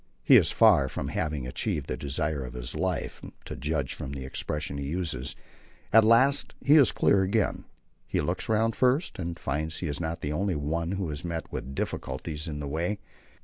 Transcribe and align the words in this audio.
He 0.23 0.35
is 0.35 0.49
far 0.49 0.89
from 0.89 1.09
having 1.09 1.45
achieved 1.45 1.85
the 1.85 1.95
desire 1.95 2.43
of 2.43 2.53
his 2.53 2.73
life 2.75 3.23
to 3.45 3.55
judge 3.55 3.93
from 3.93 4.13
the 4.13 4.25
expressions 4.25 4.79
he 4.79 4.87
uses. 4.87 5.35
At 5.93 6.03
last 6.03 6.55
he 6.59 6.75
is 6.75 6.91
clear 6.91 7.21
again. 7.21 7.65
He 8.07 8.19
looks 8.19 8.49
round 8.49 8.75
first 8.75 9.19
and 9.19 9.37
finds 9.37 9.77
he 9.77 9.87
is 9.87 9.99
not 9.99 10.21
the 10.21 10.33
only 10.33 10.55
one 10.55 10.93
who 10.93 11.09
has 11.09 11.23
met 11.23 11.51
with 11.51 11.75
difficulties 11.75 12.47
in 12.47 12.59
the 12.59 12.67
way. 12.67 12.97